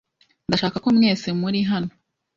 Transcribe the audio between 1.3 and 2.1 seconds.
muri hano.